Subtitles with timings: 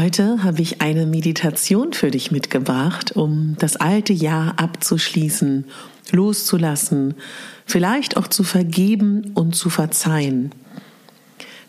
[0.00, 5.64] Heute habe ich eine Meditation für dich mitgebracht, um das alte Jahr abzuschließen,
[6.12, 7.14] loszulassen,
[7.66, 10.52] vielleicht auch zu vergeben und zu verzeihen.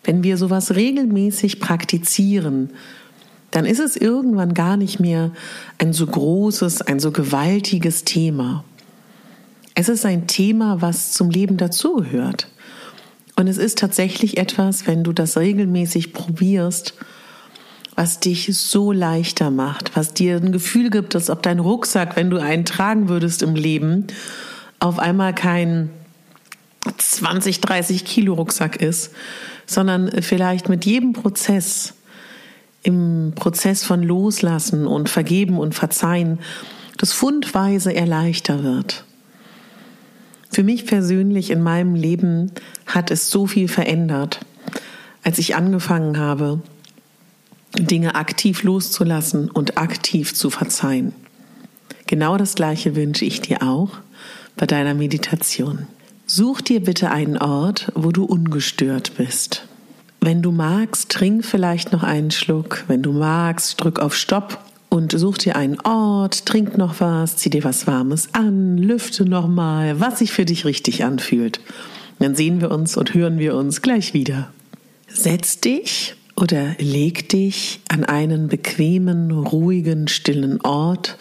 [0.03, 2.69] Wenn wir sowas regelmäßig praktizieren,
[3.49, 5.31] dann ist es irgendwann gar nicht mehr
[5.79, 8.63] ein so großes, ein so gewaltiges Thema.
[9.73, 12.47] Es ist ein Thema, was zum Leben dazugehört.
[13.35, 16.93] Und es ist tatsächlich etwas, wenn du das regelmäßig probierst,
[17.99, 22.29] was dich so leichter macht, was dir ein Gefühl gibt, als ob dein Rucksack, wenn
[22.29, 24.07] du einen tragen würdest im Leben,
[24.79, 25.89] auf einmal kein
[26.97, 29.11] 20, 30 Kilo Rucksack ist,
[29.65, 31.93] sondern vielleicht mit jedem Prozess,
[32.83, 36.39] im Prozess von Loslassen und Vergeben und Verzeihen,
[36.97, 39.03] das fundweise eher leichter wird.
[40.49, 42.53] Für mich persönlich in meinem Leben
[42.85, 44.39] hat es so viel verändert,
[45.21, 46.61] als ich angefangen habe,
[47.77, 51.13] Dinge aktiv loszulassen und aktiv zu verzeihen.
[52.07, 53.91] Genau das Gleiche wünsche ich dir auch
[54.57, 55.87] bei deiner Meditation.
[56.25, 59.67] Such dir bitte einen Ort, wo du ungestört bist.
[60.21, 62.83] Wenn du magst, trink vielleicht noch einen Schluck.
[62.87, 67.49] Wenn du magst, drück auf Stopp und such dir einen Ort, trink noch was, zieh
[67.49, 71.61] dir was Warmes an, lüfte nochmal, was sich für dich richtig anfühlt.
[72.19, 74.51] Dann sehen wir uns und hören wir uns gleich wieder.
[75.07, 81.17] Setz dich oder leg dich an einen bequemen, ruhigen, stillen Ort,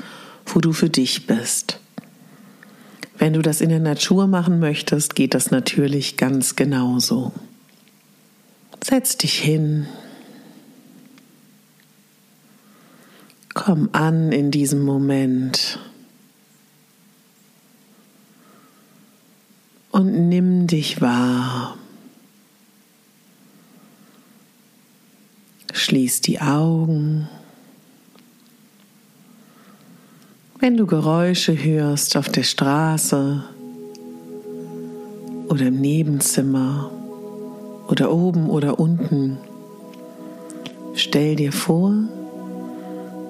[0.46, 1.80] wo du für dich bist.
[3.18, 7.32] Wenn du das in der Natur machen möchtest, geht das natürlich ganz genauso.
[8.82, 9.88] Setz dich hin.
[13.54, 15.80] Komm an in diesem Moment.
[19.90, 21.76] Und nimm dich wahr.
[25.78, 27.28] Schließ die Augen.
[30.58, 33.44] Wenn du Geräusche hörst auf der Straße
[35.48, 36.90] oder im Nebenzimmer
[37.88, 39.38] oder oben oder unten,
[40.94, 41.94] stell dir vor,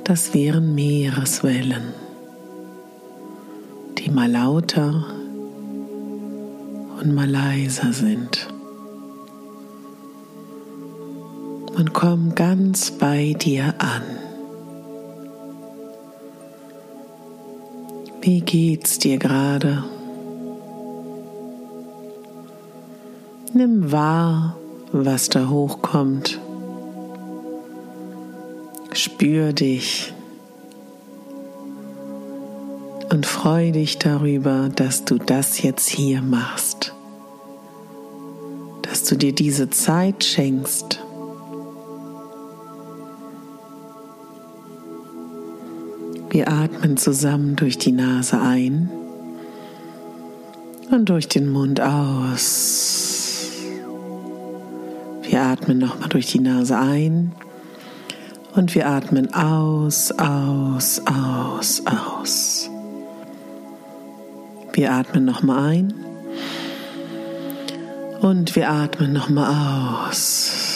[0.05, 1.93] das wären Meereswellen,
[3.99, 5.05] die mal lauter
[6.99, 8.49] und mal leiser sind.
[11.79, 14.03] Und komm ganz bei dir an.
[18.21, 19.85] Wie geht's dir gerade?
[23.55, 24.57] Nimm wahr,
[24.91, 26.41] was da hochkommt.
[28.93, 30.13] Spür dich
[33.11, 36.93] und freu dich darüber, dass du das jetzt hier machst,
[38.83, 41.05] dass du dir diese Zeit schenkst
[46.31, 48.91] Wir atmen zusammen durch die Nase ein
[50.91, 53.51] und durch den Mund aus.
[55.23, 57.33] Wir atmen nochmal durch die Nase ein
[58.55, 62.71] und wir atmen aus, aus, aus, aus.
[64.75, 65.95] Wir atmen nochmal ein
[68.21, 70.68] und wir atmen nochmal aus.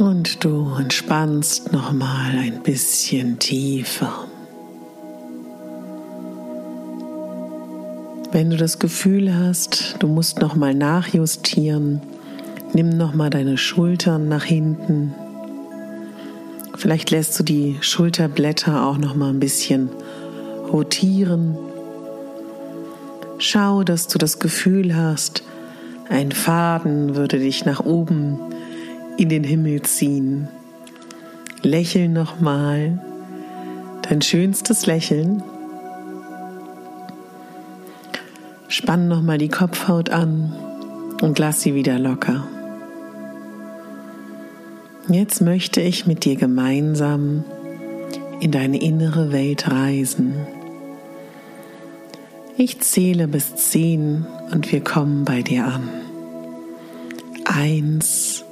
[0.00, 4.24] Und du entspannst noch mal ein bisschen tiefer.
[8.32, 12.00] Wenn du das Gefühl hast, du musst noch mal nachjustieren,
[12.72, 15.14] nimm noch mal deine Schultern nach hinten.
[16.78, 19.90] Vielleicht lässt du die Schulterblätter auch noch mal ein bisschen
[20.72, 21.58] rotieren.
[23.36, 25.42] Schau, dass du das Gefühl hast,
[26.08, 28.49] ein Faden würde dich nach oben
[29.20, 30.48] in den Himmel ziehen.
[31.62, 32.98] Lächel nochmal,
[34.08, 35.42] dein schönstes Lächeln.
[38.68, 40.54] Spann nochmal die Kopfhaut an
[41.20, 42.46] und lass sie wieder locker.
[45.10, 47.44] Jetzt möchte ich mit dir gemeinsam
[48.40, 50.34] in deine innere Welt reisen.
[52.56, 55.90] Ich zähle bis zehn und wir kommen bei dir an.
[57.44, 58.46] eins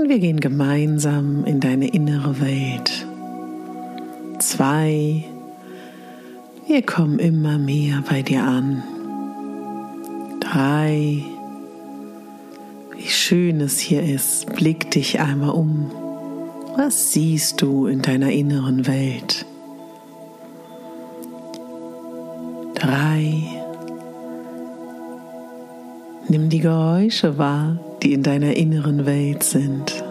[0.00, 3.06] und wir gehen gemeinsam in deine innere Welt.
[4.38, 5.24] Zwei,
[6.66, 8.82] wir kommen immer mehr bei dir an.
[10.40, 11.22] Drei,
[12.96, 15.90] wie schön es hier ist, blick dich einmal um.
[16.76, 19.44] Was siehst du in deiner inneren Welt?
[22.74, 23.42] Drei.
[26.28, 30.02] Nimm die Geräusche wahr, die in deiner inneren Welt sind.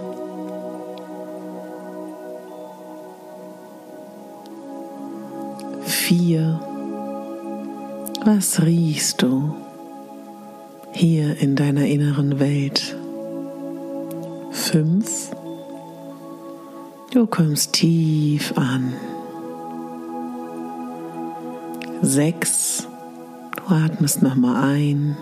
[5.85, 6.59] Vier.
[8.25, 9.55] Was riechst du
[10.91, 12.95] hier in deiner inneren Welt?
[14.51, 15.31] Fünf.
[17.11, 18.93] Du kommst tief an.
[22.01, 22.87] Sechs.
[23.55, 25.17] Du atmest nochmal ein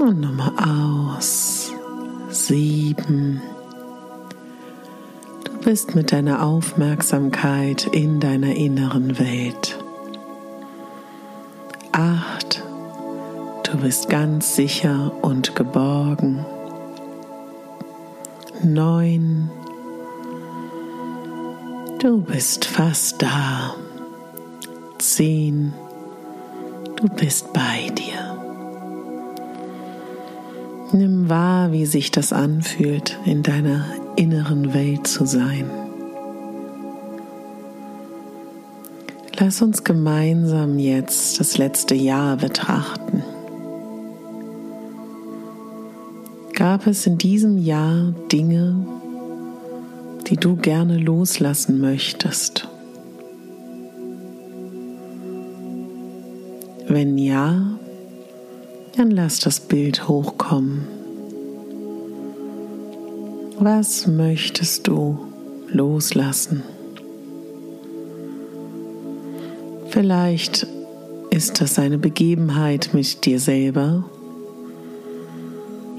[0.00, 0.52] und nochmal
[1.16, 1.72] aus.
[2.30, 3.40] Sieben.
[5.44, 9.78] Du bist mit deiner Aufmerksamkeit in deiner inneren Welt.
[11.92, 12.62] Acht.
[13.64, 16.44] Du bist ganz sicher und geborgen.
[18.62, 19.50] Neun.
[21.98, 23.74] Du bist fast da.
[24.98, 25.72] Zehn.
[26.96, 28.29] Du bist bei dir.
[30.92, 33.84] Nimm wahr, wie sich das anfühlt, in deiner
[34.16, 35.70] inneren Welt zu sein.
[39.38, 43.22] Lass uns gemeinsam jetzt das letzte Jahr betrachten.
[46.54, 48.84] Gab es in diesem Jahr Dinge,
[50.26, 52.68] die du gerne loslassen möchtest?
[56.86, 57.78] Wenn ja,
[58.96, 60.86] dann lass das Bild hochkommen.
[63.58, 65.18] Was möchtest du
[65.68, 66.62] loslassen?
[69.90, 70.66] Vielleicht
[71.30, 74.04] ist das eine Begebenheit mit dir selber.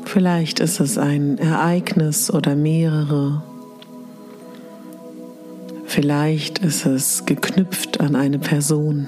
[0.06, 3.44] Vielleicht ist es ein Ereignis oder mehrere.
[5.86, 9.08] Vielleicht ist es geknüpft an eine Person.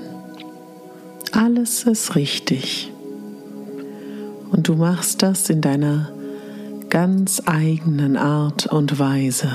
[1.31, 2.92] Alles ist richtig.
[4.53, 6.11] Und du machst das in deiner
[6.89, 9.49] ganz eigenen Art und Weise.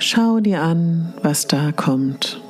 [0.00, 2.40] Schau dir an, was da kommt.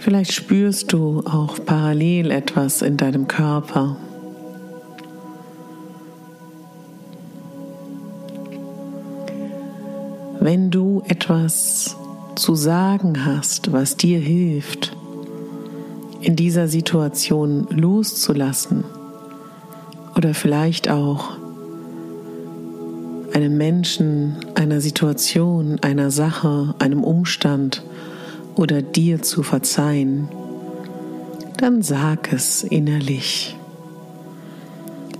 [0.00, 3.96] Vielleicht spürst du auch parallel etwas in deinem Körper.
[10.44, 11.96] Wenn du etwas
[12.34, 14.94] zu sagen hast, was dir hilft,
[16.20, 18.84] in dieser Situation loszulassen
[20.14, 21.38] oder vielleicht auch
[23.32, 27.82] einem Menschen, einer Situation, einer Sache, einem Umstand
[28.54, 30.28] oder dir zu verzeihen,
[31.56, 33.56] dann sag es innerlich.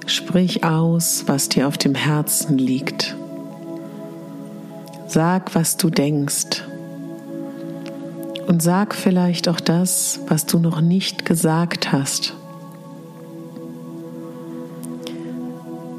[0.04, 3.16] Sprich aus, was dir auf dem Herzen liegt.
[5.14, 6.64] Sag, was du denkst.
[8.48, 12.34] Und sag vielleicht auch das, was du noch nicht gesagt hast.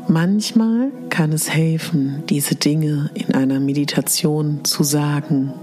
[0.09, 5.53] Manchmal kann es helfen, diese Dinge in einer Meditation zu sagen.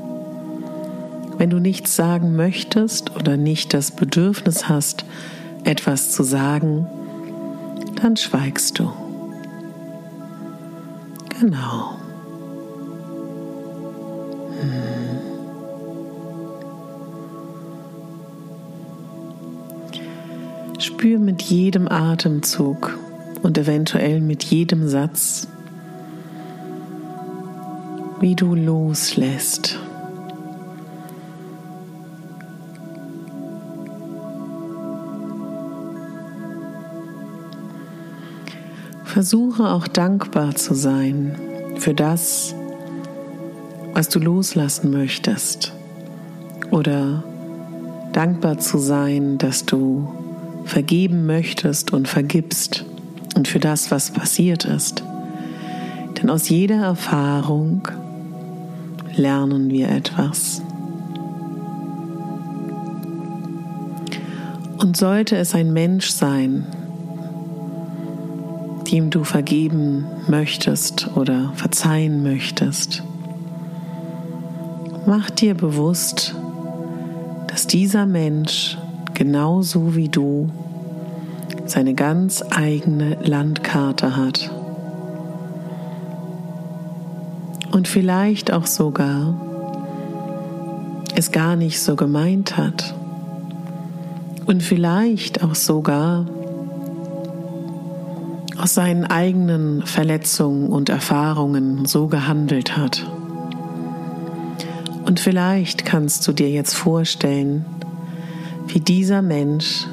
[1.36, 5.04] Wenn du nichts sagen möchtest oder nicht das Bedürfnis hast,
[5.64, 6.86] etwas zu sagen,
[8.00, 8.90] dann schweigst du.
[11.38, 12.01] Genau.
[20.78, 22.98] Spür mit jedem Atemzug
[23.42, 25.48] und eventuell mit jedem Satz,
[28.20, 29.78] wie du loslässt.
[39.04, 41.36] Versuche auch dankbar zu sein
[41.76, 42.54] für das,
[43.94, 45.72] was du loslassen möchtest.
[46.70, 47.22] Oder
[48.12, 50.08] dankbar zu sein, dass du
[50.64, 52.84] vergeben möchtest und vergibst
[53.36, 55.02] und für das, was passiert ist.
[56.18, 57.88] Denn aus jeder Erfahrung
[59.14, 60.62] lernen wir etwas.
[64.78, 66.66] Und sollte es ein Mensch sein,
[68.90, 73.02] dem du vergeben möchtest oder verzeihen möchtest,
[75.06, 76.34] mach dir bewusst,
[77.48, 78.78] dass dieser Mensch
[79.14, 80.50] genauso wie du
[81.66, 84.50] seine ganz eigene Landkarte hat.
[87.72, 89.34] Und vielleicht auch sogar
[91.14, 92.94] es gar nicht so gemeint hat.
[94.46, 96.26] Und vielleicht auch sogar
[98.58, 103.06] aus seinen eigenen Verletzungen und Erfahrungen so gehandelt hat.
[105.12, 107.66] Und vielleicht kannst du dir jetzt vorstellen,
[108.68, 109.84] wie dieser Mensch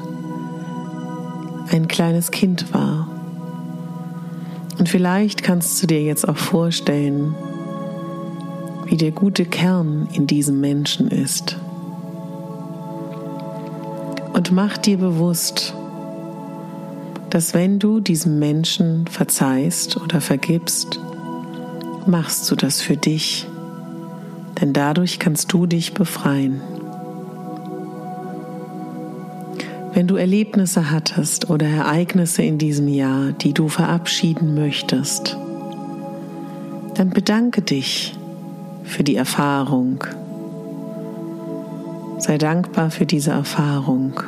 [1.70, 3.06] ein kleines Kind war.
[4.78, 7.34] Und vielleicht kannst du dir jetzt auch vorstellen,
[8.86, 11.58] wie der gute Kern in diesem Menschen ist.
[14.32, 15.74] Und mach dir bewusst,
[17.28, 20.98] dass wenn du diesem Menschen verzeihst oder vergibst,
[22.06, 23.46] machst du das für dich,
[24.60, 26.60] denn dadurch kannst du dich befreien.
[29.92, 35.36] Wenn du Erlebnisse hattest oder Ereignisse in diesem Jahr, die du verabschieden möchtest,
[36.94, 38.14] dann bedanke dich
[38.84, 40.04] für die Erfahrung.
[42.18, 44.20] Sei dankbar für diese Erfahrung.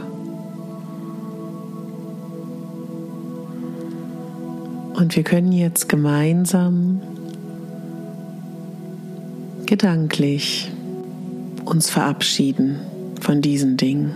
[4.94, 7.00] Und wir können jetzt gemeinsam
[9.72, 10.70] gedanklich
[11.64, 12.78] uns verabschieden
[13.22, 14.12] von diesen Dingen.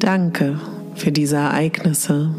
[0.00, 0.58] Danke
[0.96, 2.34] für diese Ereignisse.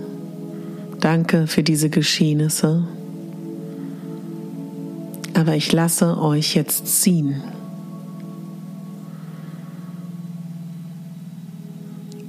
[1.00, 2.86] Danke für diese Geschehnisse.
[5.34, 7.42] Aber ich lasse euch jetzt ziehen.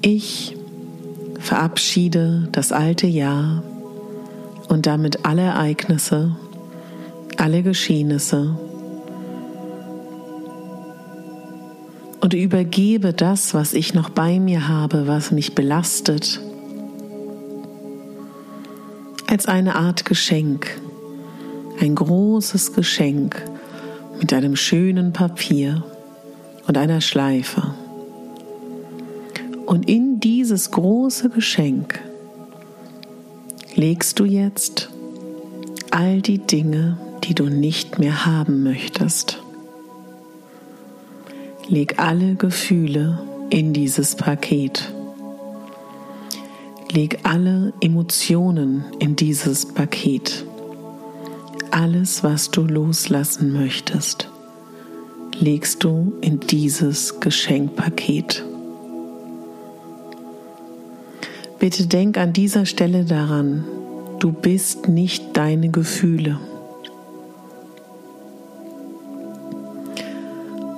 [0.02, 0.56] Ich
[1.40, 3.64] verabschiede das alte Jahr
[4.68, 6.36] und damit alle Ereignisse,
[7.44, 8.56] alle Geschehnisse
[12.22, 16.40] und übergebe das, was ich noch bei mir habe, was mich belastet,
[19.26, 20.80] als eine Art Geschenk,
[21.82, 23.44] ein großes Geschenk
[24.18, 25.84] mit einem schönen Papier
[26.66, 27.74] und einer Schleife.
[29.66, 32.00] Und in dieses große Geschenk
[33.74, 34.88] legst du jetzt
[35.90, 39.42] all die Dinge, die du nicht mehr haben möchtest.
[41.68, 44.92] Leg alle Gefühle in dieses Paket.
[46.92, 50.44] Leg alle Emotionen in dieses Paket.
[51.70, 54.28] Alles, was du loslassen möchtest,
[55.40, 58.44] legst du in dieses Geschenkpaket.
[61.58, 63.64] Bitte denk an dieser Stelle daran,
[64.20, 66.38] du bist nicht deine Gefühle.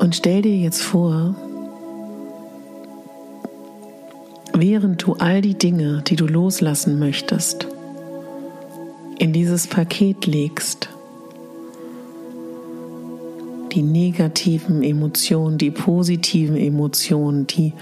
[0.06, 1.34] Und stell dir jetzt vor,
[4.54, 7.66] während du all die Dinge, die du loslassen möchtest,
[9.18, 10.90] in dieses Paket legst,
[13.72, 17.72] die negativen Emotionen, die positiven Emotionen, die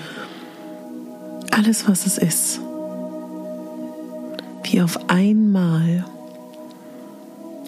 [1.51, 2.59] alles, was es ist,
[4.63, 6.07] wie auf einmal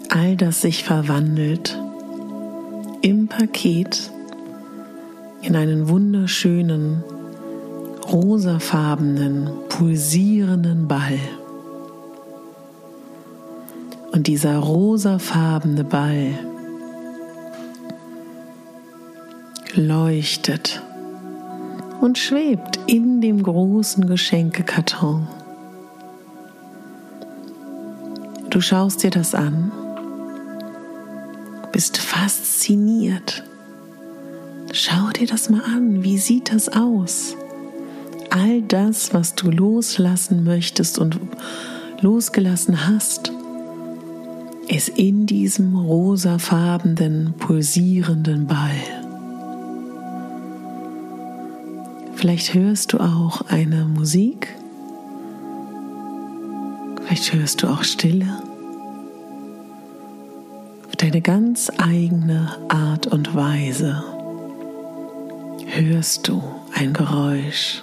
[0.08, 1.78] all das sich verwandelt
[3.02, 4.15] im Paket
[5.46, 7.04] in einen wunderschönen,
[8.12, 11.20] rosafarbenen, pulsierenden Ball.
[14.10, 16.36] Und dieser rosafarbene Ball
[19.74, 20.82] leuchtet
[22.00, 25.28] und schwebt in dem großen Geschenkekarton.
[28.50, 29.70] Du schaust dir das an,
[31.70, 33.44] bist fasziniert
[34.78, 36.04] Schau dir das mal an.
[36.04, 37.34] Wie sieht das aus?
[38.28, 41.18] All das, was du loslassen möchtest und
[42.02, 43.32] losgelassen hast,
[44.68, 48.76] ist in diesem rosafarbenen, pulsierenden Ball.
[52.14, 54.54] Vielleicht hörst du auch eine Musik.
[57.06, 58.42] Vielleicht hörst du auch Stille.
[60.86, 64.04] Auf deine ganz eigene Art und Weise
[65.76, 66.42] hörst du
[66.74, 67.82] ein Geräusch.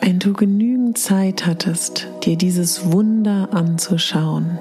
[0.00, 4.58] Wenn du genügend Zeit hattest, dir dieses Wunder anzuschauen,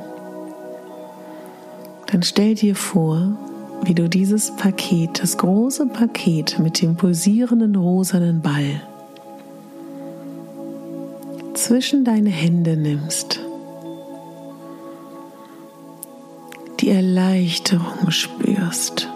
[2.08, 3.38] dann stell dir vor,
[3.84, 8.82] wie du dieses Paket, das große Paket mit dem pulsierenden rosanen Ball,
[11.56, 13.40] zwischen deine Hände nimmst
[16.82, 19.08] die Erleichterung spürst,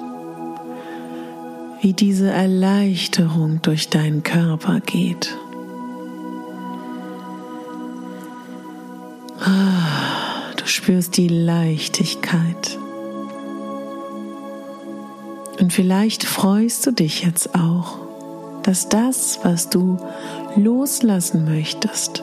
[1.82, 5.36] wie diese Erleichterung durch deinen Körper geht.
[9.40, 12.78] Ah, du spürst die Leichtigkeit.
[15.60, 17.98] Und vielleicht freust du dich jetzt auch,
[18.62, 19.98] dass das, was du
[20.56, 22.22] loslassen möchtest,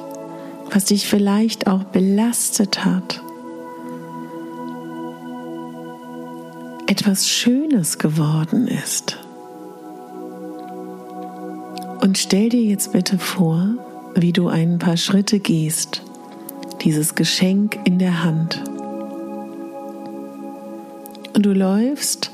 [0.70, 3.22] was dich vielleicht auch belastet hat,
[6.92, 9.18] etwas Schönes geworden ist.
[12.02, 13.66] Und stell dir jetzt bitte vor,
[14.14, 16.02] wie du ein paar Schritte gehst,
[16.82, 18.62] dieses Geschenk in der Hand.
[21.32, 22.30] Und du läufst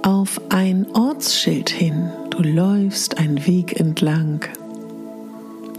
[0.00, 2.10] auf ein Ortsschild hin.
[2.30, 4.46] Du läufst einen Weg entlang.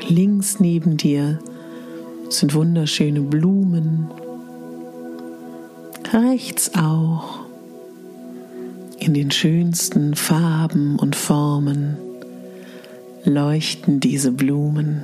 [0.07, 1.39] Links neben dir
[2.29, 4.11] sind wunderschöne Blumen.
[6.13, 7.48] Rechts auch.
[9.09, 11.97] In den schönsten Farben und Formen
[13.23, 15.01] leuchten diese Blumen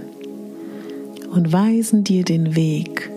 [1.32, 3.10] und weisen dir den Weg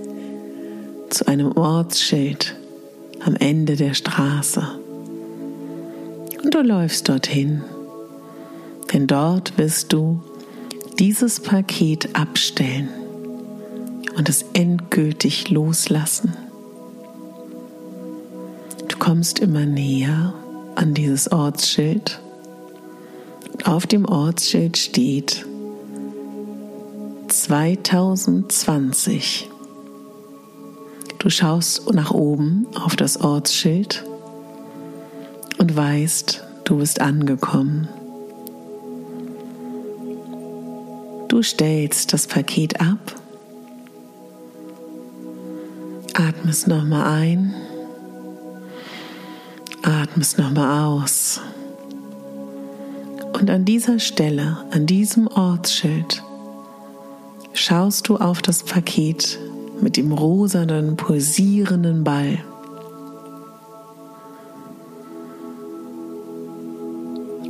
[1.11, 2.57] zu einem Ortsschild
[3.23, 4.66] am Ende der Straße.
[6.42, 7.61] Und du läufst dorthin,
[8.90, 10.23] denn dort wirst du
[10.99, 12.88] dieses Paket abstellen
[14.16, 16.33] und es endgültig loslassen.
[18.88, 20.33] Du kommst immer näher
[20.78, 22.20] an dieses Ortsschild.
[23.64, 25.44] Auf dem Ortsschild steht
[27.26, 29.50] 2020.
[31.18, 34.04] Du schaust nach oben auf das Ortsschild
[35.58, 37.88] und weißt, du bist angekommen.
[41.26, 43.16] Du stellst das Paket ab,
[46.14, 47.53] atmest nochmal ein,
[50.11, 51.40] atmest nochmal aus.
[53.33, 56.23] Und an dieser Stelle, an diesem Ortsschild,
[57.53, 59.38] schaust du auf das Paket
[59.81, 62.38] mit dem rosanen, pulsierenden Ball.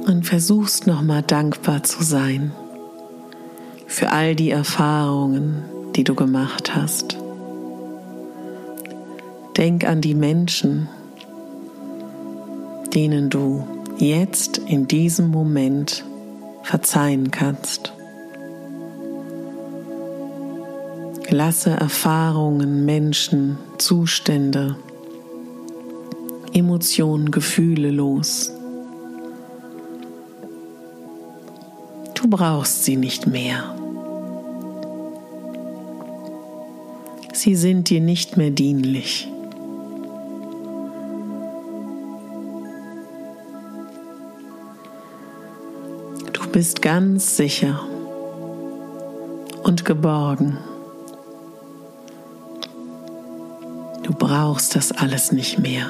[0.07, 2.53] Und versuchst nochmal dankbar zu sein
[3.87, 5.63] für all die Erfahrungen,
[5.97, 7.17] die du gemacht hast.
[9.57, 10.89] Denk an die Menschen,
[12.99, 13.65] denen du
[13.99, 16.05] jetzt in diesem Moment
[16.65, 17.93] verzeihen kannst.
[21.31, 24.75] Lasse Erfahrungen, Menschen, Zustände,
[26.53, 28.51] Emotionen, Gefühle los.
[32.15, 33.77] Du brauchst sie nicht mehr.
[37.33, 39.29] Sie sind dir nicht mehr dienlich.
[46.59, 47.79] Bist ganz sicher
[49.63, 50.59] und geborgen.
[54.03, 55.89] Du brauchst das alles nicht mehr.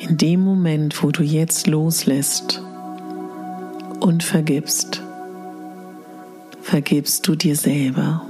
[0.00, 2.60] In dem Moment, wo du jetzt loslässt
[4.00, 5.00] und vergibst,
[6.62, 8.26] vergibst du dir selber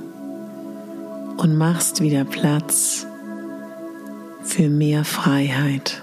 [1.38, 3.06] und machst wieder Platz
[4.42, 6.02] für mehr Freiheit,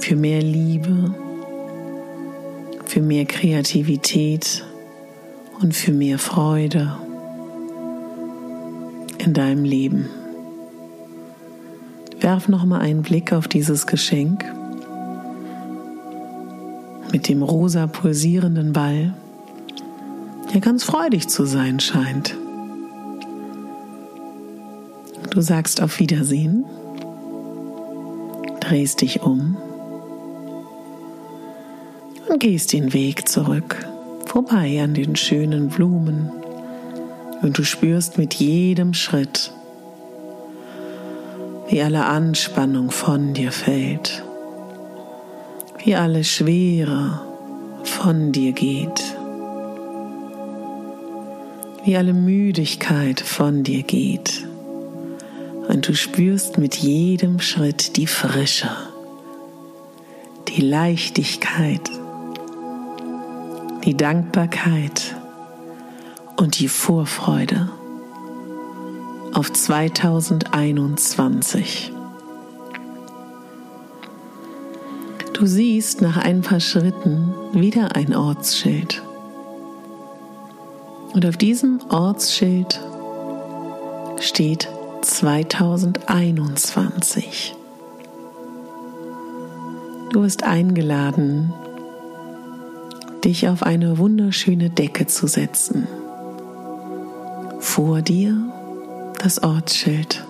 [0.00, 1.14] für mehr Liebe,
[3.06, 4.64] mehr Kreativität
[5.60, 6.96] und für mehr Freude
[9.18, 10.08] in deinem Leben.
[12.20, 14.44] Werf noch mal einen Blick auf dieses Geschenk
[17.12, 19.14] mit dem rosa pulsierenden Ball,
[20.52, 22.36] der ganz freudig zu sein scheint.
[25.30, 26.64] Du sagst auf Wiedersehen,
[28.60, 29.56] drehst dich um
[32.32, 33.86] und gehst den Weg zurück,
[34.24, 36.30] vorbei an den schönen Blumen.
[37.42, 39.52] Und du spürst mit jedem Schritt,
[41.68, 44.24] wie alle Anspannung von dir fällt,
[45.84, 47.20] wie alle Schwere
[47.84, 49.02] von dir geht,
[51.84, 54.46] wie alle Müdigkeit von dir geht.
[55.68, 58.70] Und du spürst mit jedem Schritt die Frische,
[60.48, 61.90] die Leichtigkeit,
[63.84, 65.16] die Dankbarkeit
[66.36, 67.68] und die Vorfreude
[69.32, 71.92] auf 2021.
[75.32, 79.02] Du siehst nach ein paar Schritten wieder ein Ortsschild.
[81.12, 82.80] Und auf diesem Ortsschild
[84.20, 84.68] steht
[85.00, 87.56] 2021.
[90.12, 91.52] Du bist eingeladen,
[93.24, 95.86] dich auf eine wunderschöne Decke zu setzen.
[97.60, 98.36] Vor dir
[99.22, 100.26] das Ortsschild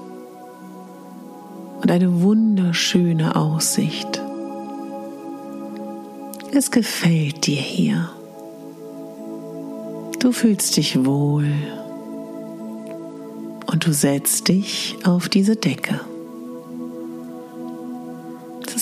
[1.81, 4.23] und eine wunderschöne Aussicht.
[6.53, 8.11] Es gefällt dir hier.
[10.21, 11.51] Du fühlst dich wohl
[13.67, 16.01] und du setzt dich auf diese Decke.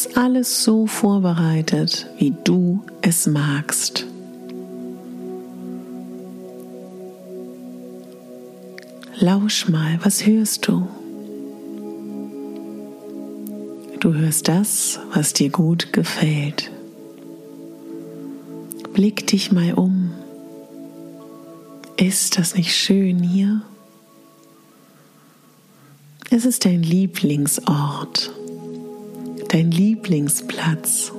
[0.00, 4.06] Ist alles so vorbereitet, wie du es magst.
[9.18, 10.88] Lausch mal, was hörst du?
[14.00, 16.70] Du hörst das, was dir gut gefällt.
[18.94, 20.12] Blick dich mal um.
[21.98, 23.60] Ist das nicht schön hier?
[26.30, 28.32] Es ist dein Lieblingsort,
[29.50, 31.12] dein Lieblingsplatz.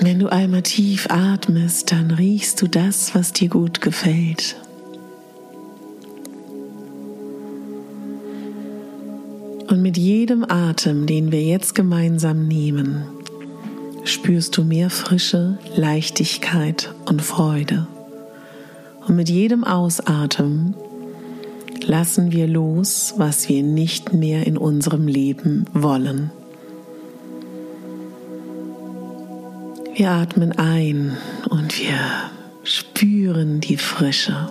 [0.00, 4.56] Wenn du einmal tief atmest, dann riechst du das, was dir gut gefällt.
[9.68, 13.04] Und mit jedem Atem, den wir jetzt gemeinsam nehmen,
[14.04, 17.86] spürst du mehr Frische, Leichtigkeit und Freude.
[19.06, 20.74] Und mit jedem Ausatmen
[21.86, 26.30] lassen wir los, was wir nicht mehr in unserem Leben wollen.
[29.94, 31.16] Wir atmen ein
[31.50, 31.98] und wir
[32.64, 34.48] spüren die Frische.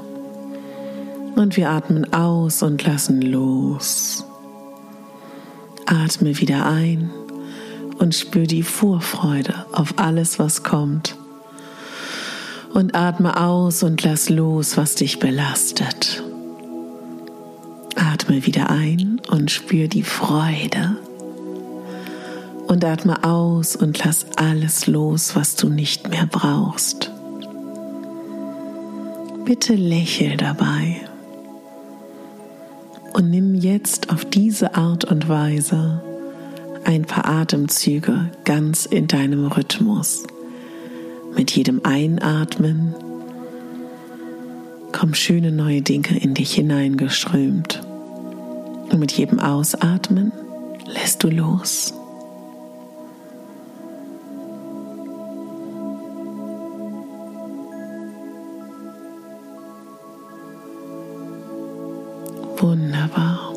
[1.36, 4.24] Und wir atmen aus und lassen los.
[5.86, 7.10] Atme wieder ein
[7.98, 11.18] und spür die Vorfreude auf alles, was kommt.
[12.74, 16.24] Und atme aus und lass los, was dich belastet.
[18.32, 20.96] Atme wieder ein und spür die Freude.
[22.66, 27.12] Und atme aus und lass alles los, was du nicht mehr brauchst.
[29.44, 31.02] Bitte lächel dabei.
[33.12, 36.02] Und nimm jetzt auf diese Art und Weise
[36.86, 40.24] ein paar Atemzüge ganz in deinem Rhythmus.
[41.36, 42.96] Mit jedem Einatmen
[44.94, 47.82] kommen schöne neue Dinge in dich hineingeströmt.
[48.92, 50.34] Und mit jedem Ausatmen
[50.86, 51.94] lässt du los.
[62.58, 63.54] Wunderbar.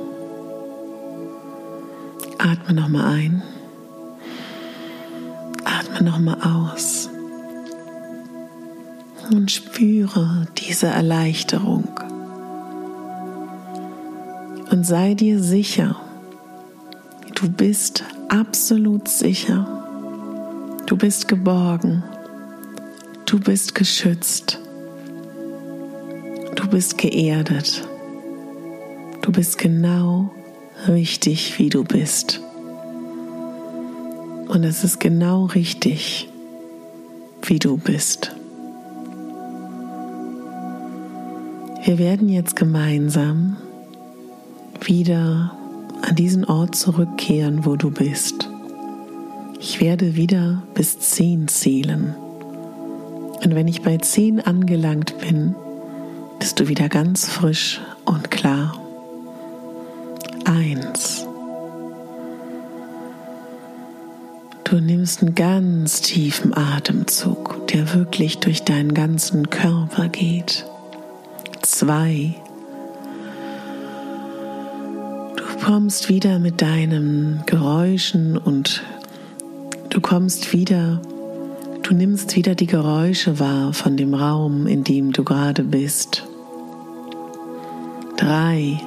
[2.39, 3.43] Atme nochmal ein.
[5.65, 7.11] Atme nochmal aus.
[9.31, 12.04] Und spüre diese Erleichterung.
[14.87, 15.97] Sei dir sicher,
[17.37, 19.67] du bist absolut sicher.
[20.85, 22.05] Du bist geborgen.
[23.25, 24.61] Du bist geschützt.
[26.55, 27.89] Du bist geerdet.
[29.23, 30.31] Du bist genau
[30.87, 32.43] richtig, wie du bist.
[34.49, 36.29] Und es ist genau richtig,
[37.41, 38.37] wie du bist.
[41.87, 43.57] Wir werden jetzt gemeinsam
[44.87, 45.53] wieder
[46.03, 48.49] an diesen Ort zurückkehren, wo du bist.
[49.59, 52.15] Ich werde wieder bis zehn zählen.
[53.43, 55.55] Und wenn ich bei zehn angelangt bin,
[56.39, 58.79] bist du wieder ganz frisch und klar
[60.45, 61.27] eins.
[64.65, 70.67] Du nimmst einen ganz tiefen Atemzug, der wirklich durch deinen ganzen Körper geht.
[71.63, 72.35] Zwei.
[75.65, 78.83] Kommst wieder mit deinen Geräuschen und
[79.89, 81.01] du kommst wieder,
[81.83, 86.27] du nimmst wieder die Geräusche wahr von dem Raum, in dem du gerade bist.
[88.19, 88.79] Drei.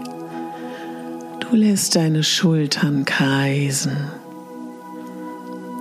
[1.40, 3.98] Du lässt deine Schultern kreisen.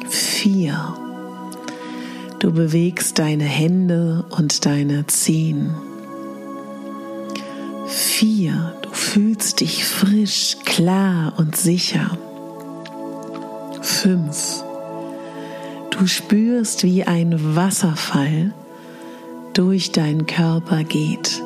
[0.09, 0.97] Vier.
[2.39, 5.75] Du bewegst deine Hände und deine Zehen.
[7.87, 8.73] Vier.
[9.13, 12.19] Fühlst dich frisch, klar und sicher.
[13.81, 14.63] Fünf.
[15.91, 18.53] Du spürst, wie ein Wasserfall
[19.55, 21.43] durch deinen Körper geht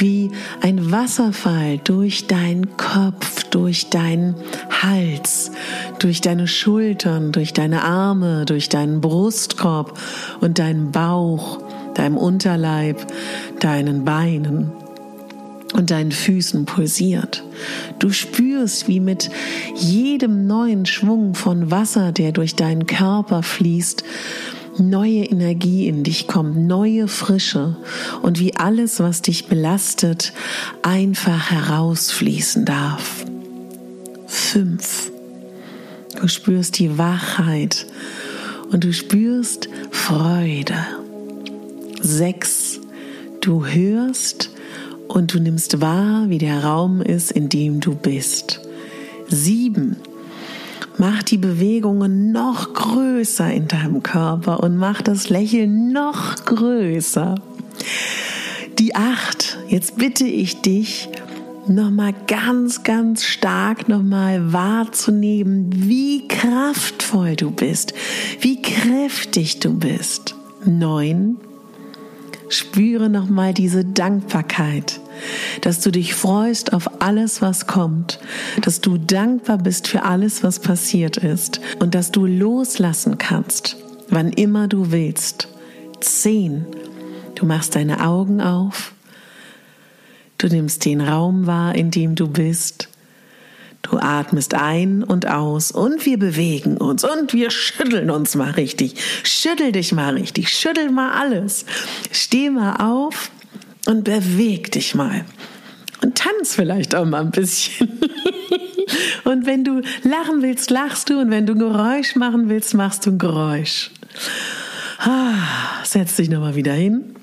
[0.00, 4.34] wie ein Wasserfall durch deinen Kopf, durch deinen
[4.82, 5.50] Hals,
[5.98, 9.98] durch deine Schultern, durch deine Arme, durch deinen Brustkorb
[10.40, 11.60] und deinen Bauch,
[11.94, 13.06] deinem Unterleib,
[13.60, 14.85] deinen Beinen.
[15.74, 17.42] Und deinen Füßen pulsiert.
[17.98, 19.30] Du spürst, wie mit
[19.74, 24.04] jedem neuen Schwung von Wasser, der durch deinen Körper fließt,
[24.78, 27.76] neue Energie in dich kommt, neue Frische
[28.22, 30.32] und wie alles, was dich belastet,
[30.82, 33.24] einfach herausfließen darf.
[34.26, 35.10] Fünf.
[36.20, 37.86] Du spürst die Wachheit
[38.70, 40.76] und du spürst Freude.
[42.00, 42.80] Sechs.
[43.40, 44.50] Du hörst
[45.08, 48.60] und du nimmst wahr, wie der Raum ist, in dem du bist.
[49.28, 49.96] Sieben.
[50.98, 57.34] Mach die Bewegungen noch größer in deinem Körper und mach das Lächeln noch größer.
[58.78, 59.58] Die acht.
[59.68, 61.08] Jetzt bitte ich dich,
[61.68, 67.94] nochmal ganz, ganz stark nochmal wahrzunehmen, wie kraftvoll du bist,
[68.40, 70.34] wie kräftig du bist.
[70.64, 71.38] Neun.
[72.48, 75.00] Spüre nochmal diese Dankbarkeit,
[75.62, 78.20] dass du dich freust auf alles, was kommt,
[78.62, 83.76] dass du dankbar bist für alles, was passiert ist und dass du loslassen kannst,
[84.08, 85.48] wann immer du willst.
[86.00, 86.66] Zehn.
[87.34, 88.94] Du machst deine Augen auf,
[90.38, 92.88] du nimmst den Raum wahr, in dem du bist
[93.90, 98.96] Du atmest ein und aus und wir bewegen uns und wir schütteln uns mal richtig.
[99.22, 101.66] Schüttel dich mal richtig, schüttel mal alles.
[102.10, 103.30] Steh mal auf
[103.86, 105.24] und beweg dich mal.
[106.02, 108.00] Und tanz vielleicht auch mal ein bisschen.
[109.24, 113.06] und wenn du lachen willst, lachst du und wenn du ein Geräusch machen willst, machst
[113.06, 113.92] du ein Geräusch.
[114.98, 117.14] Ah, setz dich nochmal wieder hin.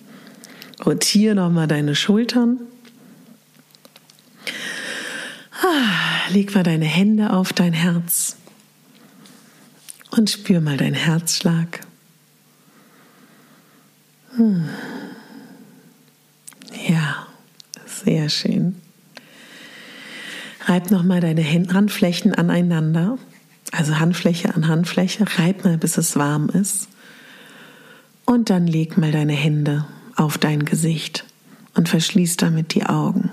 [0.85, 2.61] Rotiere nochmal deine Schultern.
[5.65, 8.35] Ah, leg mal deine Hände auf dein Herz
[10.11, 11.79] und spür mal deinen Herzschlag.
[14.35, 14.67] Hm.
[16.85, 17.27] Ja,
[17.85, 18.75] sehr schön.
[20.65, 23.17] Reib noch mal deine Handflächen aneinander,
[23.71, 25.25] also Handfläche an Handfläche.
[25.37, 26.89] Reib mal, bis es warm ist.
[28.25, 31.25] Und dann leg mal deine Hände auf dein Gesicht
[31.73, 33.31] und verschließ damit die Augen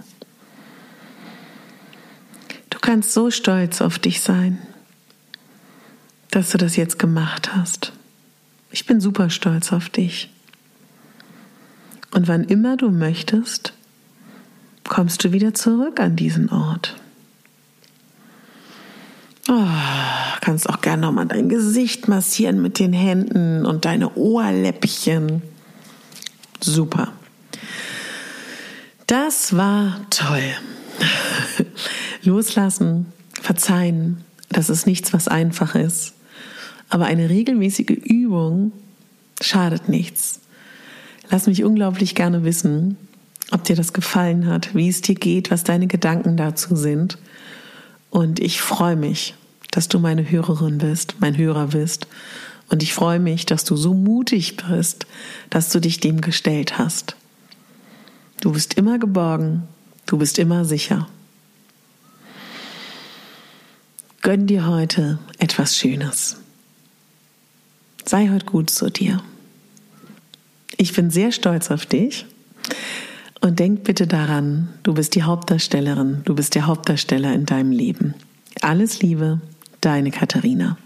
[2.90, 4.59] kannst so stolz auf dich sein,
[6.33, 7.92] dass du das jetzt gemacht hast.
[8.72, 10.29] Ich bin super stolz auf dich.
[12.11, 13.74] Und wann immer du möchtest,
[14.88, 16.96] kommst du wieder zurück an diesen Ort.
[19.48, 19.68] Oh,
[20.40, 25.42] kannst auch gerne nochmal dein Gesicht massieren mit den Händen und deine Ohrläppchen.
[26.61, 27.12] Super.
[29.07, 30.42] Das war toll.
[32.22, 33.06] Loslassen,
[33.40, 36.14] verzeihen, das ist nichts, was einfach ist.
[36.88, 38.72] Aber eine regelmäßige Übung
[39.40, 40.40] schadet nichts.
[41.30, 42.96] Lass mich unglaublich gerne wissen,
[43.52, 47.18] ob dir das gefallen hat, wie es dir geht, was deine Gedanken dazu sind.
[48.11, 49.35] Und ich freue mich,
[49.70, 52.09] dass du meine Hörerin bist, mein Hörer bist.
[52.68, 55.06] Und ich freue mich, dass du so mutig bist,
[55.48, 57.16] dass du dich dem gestellt hast.
[58.40, 59.62] Du bist immer geborgen,
[60.06, 61.09] du bist immer sicher.
[64.22, 66.37] Gönn dir heute etwas Schönes.
[68.04, 69.22] Sei heute gut zu dir.
[70.76, 72.26] Ich bin sehr stolz auf dich
[73.40, 78.14] und denk bitte daran, du bist die Hauptdarstellerin, du bist der Hauptdarsteller in deinem Leben.
[78.61, 79.40] Alles Liebe,
[79.80, 80.76] deine Katharina.